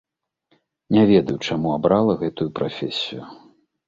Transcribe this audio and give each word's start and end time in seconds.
Не 0.95 1.03
ведаю, 1.11 1.35
чаму 1.47 1.71
абрала 1.77 2.15
гэтую 2.21 2.47
прафесію. 2.61 3.21